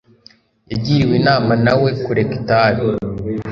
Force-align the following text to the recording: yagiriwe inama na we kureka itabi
yagiriwe 0.71 1.13
inama 1.21 1.51
na 1.65 1.73
we 1.81 1.89
kureka 2.03 2.33
itabi 2.39 2.83